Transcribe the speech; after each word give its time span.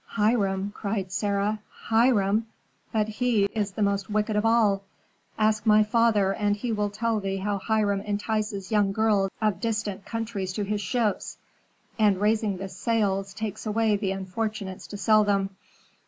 "Hiram!" 0.15 0.71
cried 0.75 1.11
Sarah, 1.11 1.59
"Hiram! 1.69 2.47
but 2.91 3.07
he 3.07 3.43
is 3.53 3.69
the 3.73 3.83
most 3.83 4.09
wicked 4.09 4.35
of 4.35 4.43
all! 4.47 4.81
Ask 5.37 5.67
my 5.67 5.83
father, 5.83 6.33
and 6.33 6.55
he 6.55 6.71
will 6.71 6.89
tell 6.89 7.19
thee 7.19 7.37
how 7.37 7.59
Hiram 7.59 8.01
entices 8.01 8.71
young 8.71 8.93
girls 8.93 9.29
of 9.39 9.61
distant 9.61 10.03
countries 10.03 10.53
to 10.53 10.63
his 10.63 10.81
ships, 10.81 11.37
and 11.99 12.19
raising 12.19 12.57
the 12.57 12.67
sails 12.67 13.31
takes 13.35 13.67
away 13.67 13.95
the 13.95 14.09
unfortunates 14.11 14.87
to 14.87 14.97
sell 14.97 15.23
them. 15.23 15.51